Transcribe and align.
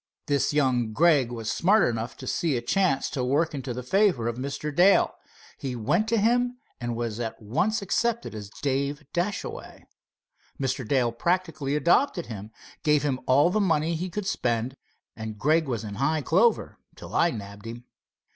This 0.25 0.51
young 0.51 0.93
Gregg 0.93 1.31
was 1.31 1.51
smart 1.51 1.87
enough 1.87 2.17
to 2.17 2.25
see 2.25 2.57
a 2.57 2.61
chance 2.63 3.07
to 3.11 3.23
work 3.23 3.53
into 3.53 3.71
the 3.71 3.83
favor 3.83 4.27
of 4.27 4.35
Mr. 4.35 4.75
Dale. 4.75 5.13
He 5.59 5.75
went 5.75 6.07
to 6.07 6.17
him 6.17 6.57
and 6.79 6.95
was 6.95 7.19
at 7.19 7.39
once 7.39 7.83
accepted 7.83 8.33
as 8.33 8.49
Dave 8.63 9.03
Dashaway. 9.13 9.85
Mr. 10.59 10.87
Dale 10.87 11.11
practically 11.11 11.75
adopted 11.75 12.25
him, 12.25 12.49
gave 12.81 13.03
him 13.03 13.19
all 13.27 13.51
the 13.51 13.61
money 13.61 13.93
he 13.93 14.09
could 14.09 14.25
spend, 14.25 14.75
and 15.15 15.37
Gregg 15.37 15.67
was 15.67 15.83
in 15.83 15.93
high 15.93 16.23
clover 16.23 16.79
till 16.95 17.13
I 17.13 17.29
nabbed 17.29 17.67
him." 17.67 17.83